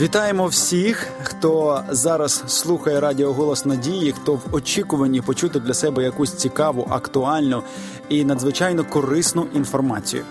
[0.00, 6.34] Вітаємо всіх, хто зараз слухає Радіо Голос Надії, хто в очікуванні почути для себе якусь
[6.34, 7.62] цікаву, актуальну
[8.08, 10.24] і надзвичайно корисну інформацію.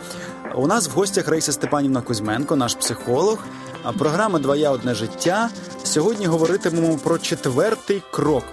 [0.55, 3.43] У нас в гостях Раїса Степанівна Кузьменко, наш психолог.
[3.97, 5.49] Програма Двоя одне життя.
[5.83, 8.43] Сьогодні говоритимемо про четвертий крок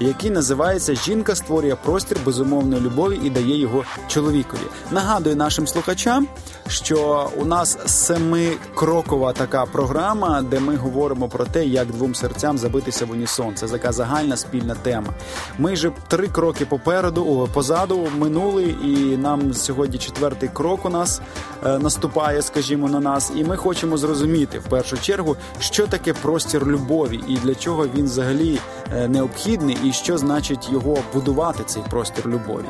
[0.00, 4.60] який називається Жінка створює простір безумовної любові і дає його чоловікові.
[4.90, 6.28] Нагадую нашим слухачам,
[6.68, 13.06] що у нас семикрокова така програма, де ми говоримо про те, як двом серцям забитися
[13.06, 13.54] в унісон.
[13.54, 15.14] Це така загальна спільна тема.
[15.58, 21.20] Ми вже три кроки попереду, позаду минули, і нам сьогодні четвертий крок у нас
[21.66, 26.66] е, наступає, скажімо, на нас, і ми хочемо зрозуміти в першу чергу, що таке простір
[26.66, 28.58] любові і для чого він взагалі
[28.92, 29.76] е, необхідний.
[29.84, 32.65] і і що значить його будувати, цей простір любові,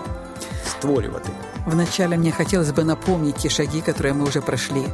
[0.68, 1.30] створювати.
[1.66, 4.86] Вначале мне хотелось бы напомнить те шаги, которые мы уже прошли.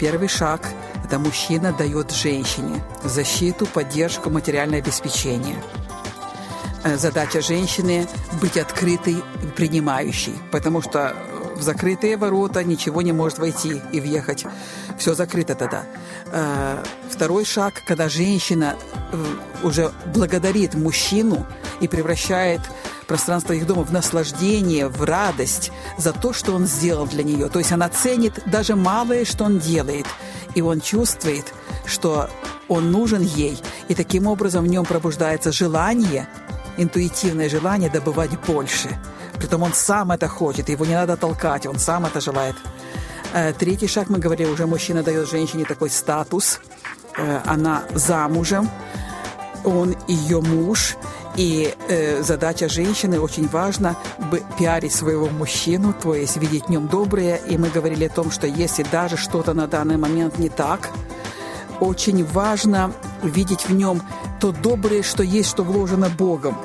[0.00, 5.56] Первый шаг – это мужчина дает женщине защиту, поддержку, материальное обеспечение.
[6.84, 9.16] Э, задача женщины – быть открытой,
[9.56, 11.14] принимающей, потому что
[11.59, 14.45] в закрытые ворота ничего не может войти и въехать.
[14.97, 15.83] Все закрыто тогда.
[16.31, 18.75] Э, второй шаг, когда женщина
[19.11, 19.25] э,
[19.63, 21.45] уже благодарит мужчину
[21.81, 22.61] и превращает
[23.07, 27.49] пространство их дома в наслаждение, в радость за то, что он сделал для нее.
[27.49, 30.05] То есть она ценит даже малое, что он делает.
[30.55, 31.45] И он чувствует,
[31.85, 32.29] что
[32.67, 33.59] он нужен ей.
[33.87, 36.27] И таким образом в нем пробуждается желание,
[36.77, 38.89] интуитивное желание добывать больше.
[39.39, 42.55] Притом он сам это хочет, его не надо толкать, он сам это желает.
[43.33, 46.59] Э, третий шаг, мы говорили, уже мужчина дает женщине такой статус.
[47.17, 48.69] Э, она замужем,
[49.63, 50.97] он ее муж,
[51.35, 53.95] и э, задача женщины очень важно
[54.57, 57.37] пиарить своего мужчину, то есть видеть в нем доброе.
[57.37, 60.89] И мы говорили о том, что если даже что-то на данный момент не так,
[61.79, 62.91] очень важно
[63.23, 64.01] видеть в нем
[64.39, 66.57] то доброе, что есть, что вложено Богом.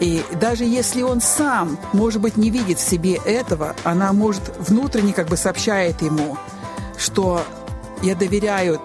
[0.00, 5.12] И даже если он сам, может быть, не видит в себе этого, она может внутренне
[5.12, 6.36] как бы сообщает ему,
[6.98, 7.42] что
[8.02, 8.80] я доверяю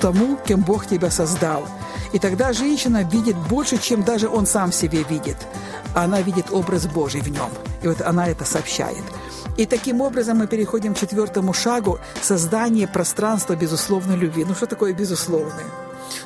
[0.00, 1.64] тому, кем Бог тебя создал.
[2.12, 5.36] И тогда женщина видит больше, чем даже он сам в себе видит.
[5.94, 7.50] Она видит образ Божий в нем.
[7.82, 9.02] И вот она это сообщает.
[9.56, 14.44] И таким образом мы переходим к четвертому шагу– создание пространства безусловной любви.
[14.44, 15.66] Ну, что такое безусловное?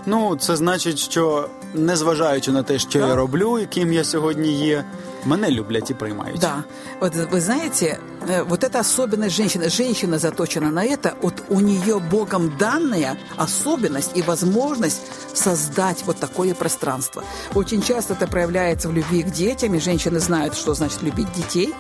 [0.06, 4.84] Ну, це значить, що незважаючи на те, що я роблю, яким я сьогодні є,
[5.26, 6.40] мене люблять и приймають.
[6.40, 6.64] Да.
[7.00, 7.98] Вот вы знаете, э,
[8.46, 14.22] вот эта особенность женщины, женщина заточена на это, вот у нее Богом данная особенность и
[14.22, 15.02] возможность
[15.34, 17.24] создать вот такое пространство.
[17.54, 21.74] Очень часто это проявляется в любви к детям, и женщины знают, что значит любить детей,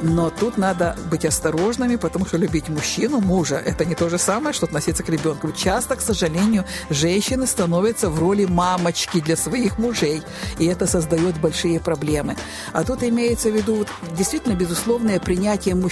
[0.00, 4.54] но тут надо быть осторожными, потому что любить мужчину, мужа, это не то же самое,
[4.54, 5.52] что относиться к ребенку.
[5.52, 10.22] Часто, к сожалению, женщины становятся в роли мамочки для своих мужей,
[10.58, 12.36] и это создает большие проблемы.
[12.72, 15.89] А тут имеется в виду вот, действительно безусловное принятие мужчины.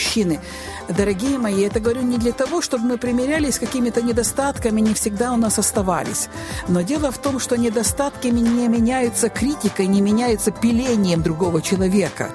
[0.88, 5.32] Дорогие мои, это говорю не для того, чтобы мы примерялись с какими-то недостатками, не всегда
[5.32, 6.28] у нас оставались.
[6.68, 12.30] Но дело в том, что недостатки не меняются критикой, не меняются пилением другого человека.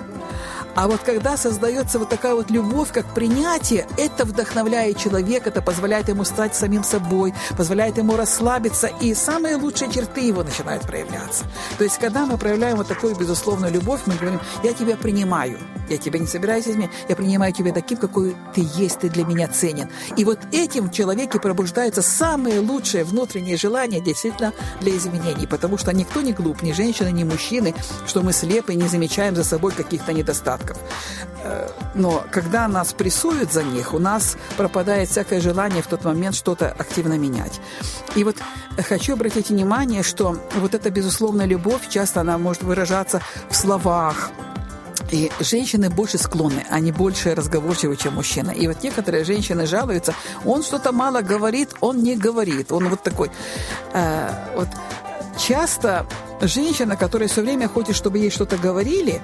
[0.76, 6.10] А вот когда создается вот такая вот любовь, как принятие, это вдохновляет человека, это позволяет
[6.10, 11.46] ему стать самим собой, позволяет ему расслабиться, и самые лучшие черты его начинают проявляться.
[11.78, 15.98] То есть, когда мы проявляем вот такую безусловную любовь, мы говорим, я тебя принимаю, я
[15.98, 19.90] тебя не собираюсь изменить, я принимаю тебя таким, какой ты есть, ты для меня ценен.
[20.18, 25.94] И вот этим в человеке пробуждаются самые лучшие внутренние желания действительно для изменений, потому что
[25.94, 27.76] никто не глуп, ни женщины, ни мужчины,
[28.08, 30.78] что мы слепы и не замечаем за собой каких-то недостатков недостатков.
[31.44, 36.36] Э, но когда нас прессуют за них, у нас пропадает всякое желание в тот момент
[36.36, 37.60] что-то активно менять.
[38.16, 38.38] И вот
[38.90, 44.32] хочу обратить внимание, что вот эта безусловная любовь, часто она может выражаться в словах,
[45.12, 48.52] и женщины больше склонны, они больше разговорчивы, чем мужчина.
[48.52, 50.14] И вот некоторые женщины жалуются,
[50.46, 52.72] он что-то мало говорит, он не говорит.
[52.72, 53.30] Он вот такой.
[53.94, 54.70] Э, вот
[55.38, 56.06] часто
[56.42, 59.22] женщина, которая все время хочет, чтобы ей что-то говорили,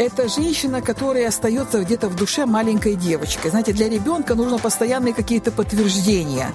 [0.00, 3.50] это женщина, которая остается где-то в душе маленькой девочкой.
[3.50, 6.52] Знаете, для ребенка нужно постоянные какие-то подтверждения.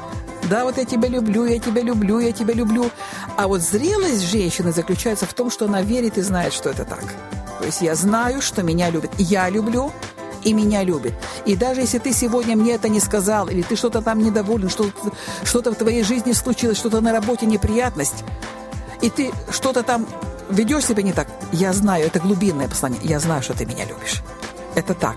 [0.50, 2.90] Да, вот я тебя люблю, я тебя люблю, я тебя люблю.
[3.38, 7.04] А вот зрелость женщины заключается в том, что она верит и знает, что это так.
[7.60, 9.12] То есть я знаю, что меня любят.
[9.20, 9.92] Я люблю,
[10.44, 11.14] и меня любит.
[11.46, 15.12] И даже если ты сегодня мне это не сказал, или ты что-то там недоволен, что-то,
[15.44, 18.24] что-то в твоей жизни случилось, что-то на работе неприятность,
[19.02, 20.08] и ты что-то там
[20.50, 24.22] ведешь себя не так, я знаю, это глубинное послание, я знаю, что ты меня любишь.
[24.76, 25.16] Это так.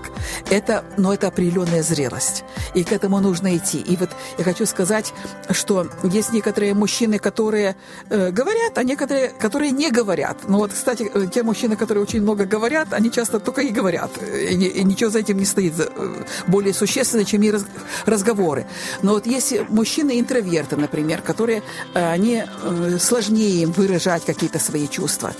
[0.49, 2.43] Это, но это определенная зрелость.
[2.73, 3.79] И к этому нужно идти.
[3.79, 5.13] И вот я хочу сказать,
[5.51, 7.75] что есть некоторые мужчины, которые
[8.09, 10.37] э, говорят, а некоторые, которые не говорят.
[10.47, 14.11] Ну вот, кстати, э, те мужчины, которые очень много говорят, они часто только и говорят.
[14.23, 17.65] И, и ничего за этим не стоит э, более существенно, чем и раз,
[18.05, 18.65] разговоры.
[19.01, 21.63] Но вот есть мужчины-интроверты, например, которые,
[21.93, 25.33] э, они э, сложнее им выражать какие-то свои чувства.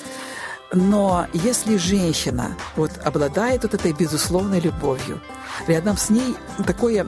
[0.72, 5.20] Но если женщина вот, обладает вот этой безусловной любовью,
[5.68, 6.36] рядом с ней
[6.66, 7.08] такое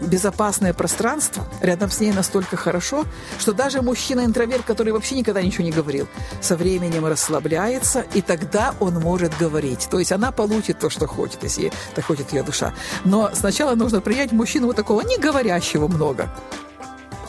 [0.00, 3.04] безопасное пространство, рядом с ней настолько хорошо,
[3.38, 6.08] что даже мужчина-интроверт, который вообще никогда ничего не говорил,
[6.40, 9.88] со временем расслабляется, и тогда он может говорить.
[9.90, 12.72] То есть она получит то, что хочет, если это хочет ее душа.
[13.04, 16.34] Но сначала нужно принять мужчину вот такого не говорящего много,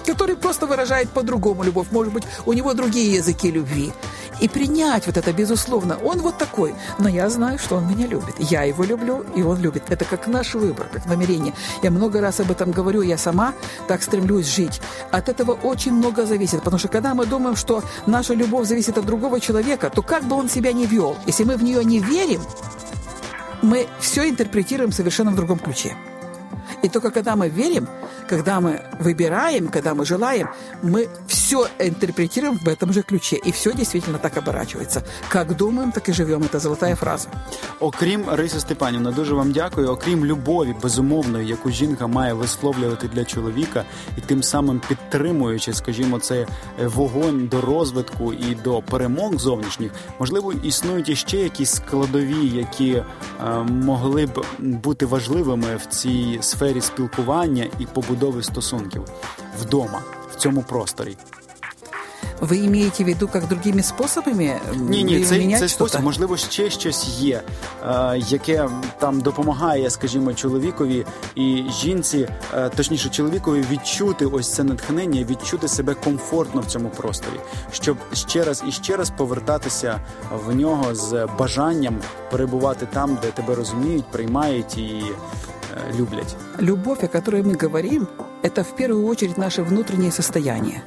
[0.06, 1.88] который просто выражает по-другому любовь.
[1.92, 3.92] Может быть, у него другие языки любви.
[4.40, 8.36] И принять вот это, безусловно, он вот такой, но я знаю, что он меня любит.
[8.40, 9.84] Я его люблю, и он любит.
[9.90, 11.54] Это как наш выбор, как намерение.
[11.84, 13.54] Я много раз об этом говорю, я сама
[13.88, 14.82] так стремлюсь жить.
[15.12, 19.06] От этого очень много зависит, потому что когда мы думаем, что наша любовь зависит от
[19.06, 22.42] другого человека, то как бы он себя не вел, если мы в нее не верим,
[23.62, 25.96] мы все интерпретируем совершенно в другом ключе.
[26.82, 27.88] И только когда мы верим,
[28.38, 30.50] когда мы выбираем, когда мы желаем,
[30.82, 31.43] мы все
[31.80, 33.40] интерпретируем в этом же ключе.
[33.46, 35.02] І все дійсно так оборачується.
[35.36, 36.46] Як думаємо, так і живемо.
[36.52, 37.30] Це золота фраза.
[37.80, 39.88] Окрім Риса Степанівна, дуже вам дякую.
[39.88, 43.86] Окрім любові, безумовної, яку жінка має висловлювати для чоловіка,
[44.18, 46.48] і тим самим підтримуючи, скажімо, це
[46.84, 53.04] вогонь до розвитку і до перемог зовнішніх, можливо, існують іще якісь складові, які е,
[53.64, 59.06] могли б бути важливими в цій сфері спілкування і побудови стосунків
[59.62, 60.02] вдома
[60.32, 61.18] в цьому просторі.
[62.41, 64.61] Ви імієте в виду, як другими способами?
[64.75, 67.43] Ні, ні, цей, цей спосіб, можливо, ще щось є,
[67.87, 68.69] е, яке
[68.99, 75.95] там допомагає, скажімо, чоловікові і жінці, е, точніше, чоловікові відчути ось це натхнення, відчути себе
[75.95, 77.41] комфортно в цьому просторі,
[77.73, 80.01] щоб ще раз і ще раз повертатися
[80.47, 81.99] в нього з бажанням
[82.31, 85.03] перебувати там, де тебе розуміють, приймають і
[85.75, 86.37] э, люблять.
[86.61, 88.09] Любовь, о которой мы говорим,
[88.43, 90.83] это в первую очередь наше внутреннее состояние.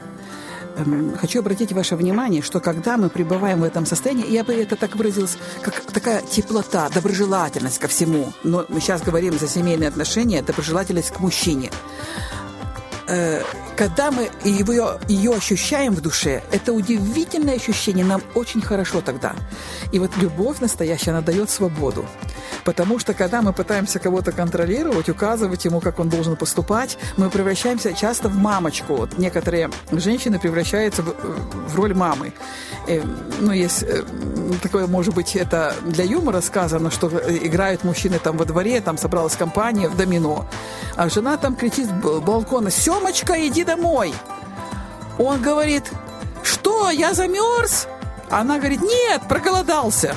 [0.77, 4.77] Эм, хочу обратить ваше внимание, что когда мы пребываем в этом состоянии, я бы это
[4.77, 8.33] так выразилась, как такая теплота, доброжелательность ко всему.
[8.43, 11.71] Но мы сейчас говорим за семейные отношения, доброжелательность к мужчине.
[13.77, 19.35] Э, когда мы ее, ее ощущаем в душе, это удивительное ощущение, нам очень хорошо тогда.
[19.93, 22.05] И вот любовь настоящая, она дает свободу.
[22.65, 27.93] Потому что когда мы пытаемся кого-то контролировать, указывать ему, как он должен поступать, мы превращаемся
[27.93, 28.97] часто в мамочку.
[28.97, 31.15] Вот некоторые женщины превращаются в,
[31.69, 32.33] в роль мамы.
[32.89, 33.03] И,
[33.41, 34.03] ну, есть э,
[34.63, 39.37] такое, может быть, это для юмора сказано, что играют мужчины там во дворе, там собралась
[39.37, 40.49] компания в домино,
[40.97, 44.15] а жена там кричит с балкона «Семочка, иди домой!»
[45.19, 45.85] Он говорит
[46.43, 47.89] «Что, я замерз?»
[48.31, 50.15] Она говорит «Нет, проголодался!»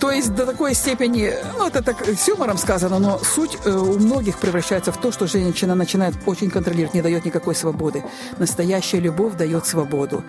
[0.00, 3.98] То есть до такой степени, ну это так с юмором сказано, но суть э, у
[3.98, 8.04] многих превращается в то, что женщина начинает очень контролировать, не дает никакой свободы.
[8.38, 10.22] Настоящая любовь дает свободу.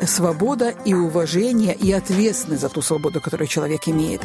[0.00, 4.22] Свобода и уважение, и ответственность за ту свободу, которую человек имеет.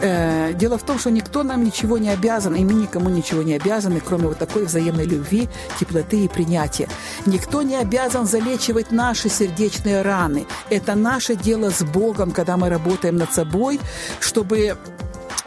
[0.00, 3.54] Э, дело в том, что никто нам ничего не обязан, и мы никому ничего не
[3.54, 5.48] обязаны, кроме вот такой взаимной любви,
[5.80, 6.88] теплоты и принятия.
[7.24, 10.46] Никто не обязан залечивать наши сердечные раны.
[10.68, 13.80] Это наше дело с Богом, когда мы работаем над собой,
[14.34, 14.76] чтобы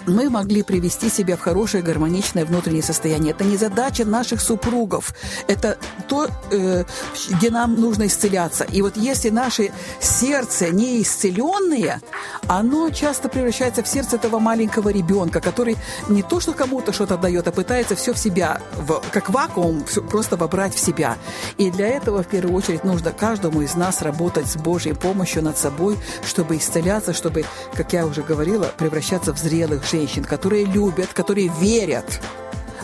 [0.08, 3.32] мы могли привести себя в хорошее гармоничное внутреннее состояние.
[3.32, 5.14] Это не задача наших супругов,
[5.48, 6.86] это то, э,
[7.30, 8.64] где нам нужно исцеляться.
[8.64, 12.02] И вот если наше сердце не исцеленное,
[12.48, 15.78] оно часто превращается в сердце этого маленького ребенка, который
[16.10, 20.02] не то, что кому-то что-то дает, а пытается все в себя, в, как вакуум, все,
[20.02, 21.18] просто вобрать в себя.
[21.58, 25.58] И для этого, в первую очередь, нужно каждому из нас работать с Божьей помощью над
[25.58, 31.48] собой, чтобы исцеляться, чтобы, как я уже говорила, превращаться в зрелых женщин которые любят, которые
[31.60, 32.20] верят,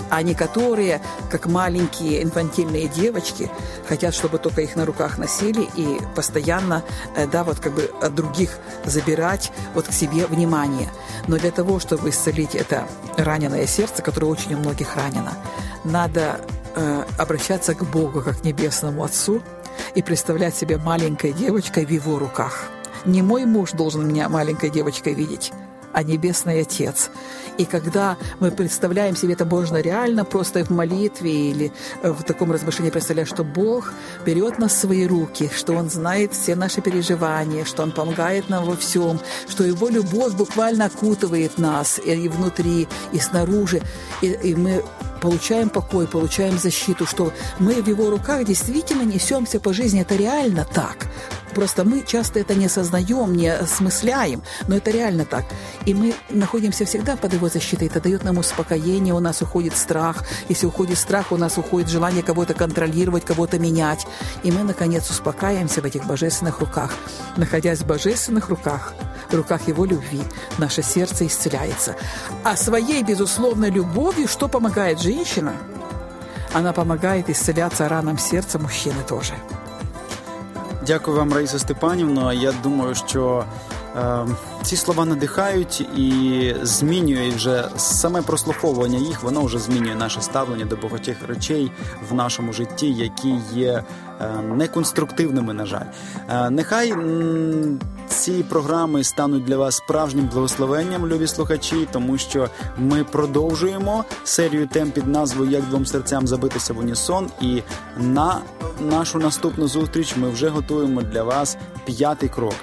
[0.09, 3.51] а не которые, как маленькие инфантильные девочки,
[3.87, 6.83] хотят, чтобы только их на руках носили и постоянно,
[7.15, 10.89] э, да, вот как бы от других забирать вот к себе внимание.
[11.27, 15.33] Но для того, чтобы исцелить это раненое сердце, которое очень у многих ранено,
[15.83, 16.41] надо
[16.75, 19.41] э, обращаться к Богу, как к Небесному Отцу,
[19.95, 22.63] и представлять себя маленькой девочкой в Его руках.
[23.05, 25.51] Не мой муж должен меня маленькой девочкой видеть,
[25.93, 27.09] а Небесный Отец.
[27.57, 31.71] И когда мы представляем себе это можно реально, просто в молитве или
[32.01, 33.93] в таком размышлении представляем, что Бог
[34.25, 38.65] берет нас в свои руки, что Он знает все наши переживания, что Он помогает нам
[38.65, 43.81] во всем, что Его любовь буквально окутывает нас и внутри, и снаружи,
[44.21, 44.83] и, и мы
[45.21, 50.01] получаем покой, получаем защиту, что мы в его руках действительно несемся по жизни.
[50.01, 51.07] Это реально так.
[51.53, 55.45] Просто мы часто это не осознаем, не осмысляем, но это реально так.
[55.85, 57.87] И мы находимся всегда под его защитой.
[57.87, 60.23] Это дает нам успокоение, у нас уходит страх.
[60.49, 64.05] Если уходит страх, у нас уходит желание кого-то контролировать, кого-то менять.
[64.43, 66.93] И мы, наконец, успокаиваемся в этих божественных руках.
[67.37, 68.93] Находясь в божественных руках,
[69.29, 70.21] в руках его любви,
[70.57, 71.95] наше сердце исцеляется.
[72.43, 75.53] А своей, безусловной любовью что помогает женщина?
[76.53, 79.33] Она помогает исцеляться ранам сердца мужчины тоже.
[80.87, 82.33] Дякую вам, Раїса Степанівна.
[82.33, 83.45] Я думаю, що
[83.95, 84.25] е,
[84.63, 90.75] ці слова надихають і змінює вже саме прослуховування їх, воно вже змінює наше ставлення до
[90.75, 91.71] багатьох речей
[92.09, 93.83] в нашому житті, які є
[94.21, 95.85] е, неконструктивними, на жаль.
[96.29, 97.79] Е, нехай м,
[98.13, 104.91] ці програми стануть для вас справжнім благословенням, любі слухачі, тому що ми продовжуємо серію тем
[104.91, 107.29] під назвою Як двом серцям забитися в унісон.
[107.41, 107.61] І
[107.97, 108.41] на
[108.79, 112.55] нашу наступну зустріч ми вже готуємо для вас п'ятий крок.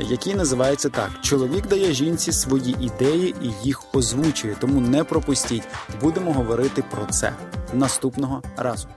[0.00, 4.56] Який називається так: чоловік дає жінці свої ідеї і їх озвучує.
[4.60, 5.62] Тому не пропустіть.
[6.00, 7.32] Будемо говорити про це
[7.72, 8.88] наступного разу.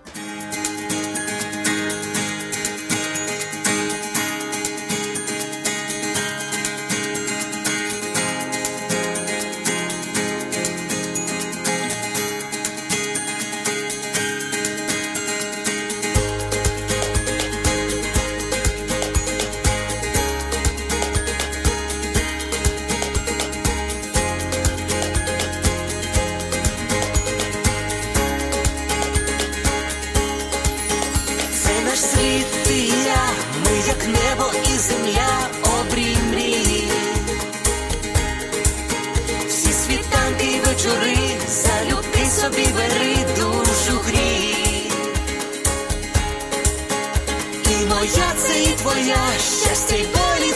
[49.89, 50.53] Здрасте, полі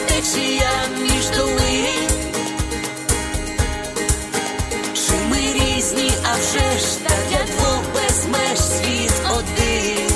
[1.01, 1.87] між думи.
[4.93, 7.83] Чи ми різні, а вже ж та для двох
[8.57, 10.11] світ один.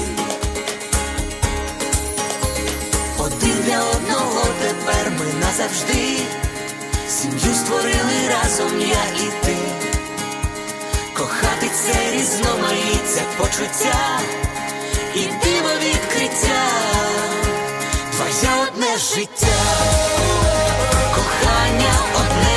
[3.18, 6.18] Один для одного тепер ми назавжди.
[7.10, 9.58] Сім'ю створили разом я і ти.
[11.14, 14.20] Кохати це різноманіття почуття
[15.16, 16.87] і диво відкриття.
[18.18, 19.48] Твоє одне життя,
[21.16, 22.57] кохання одне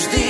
[0.00, 0.29] Один для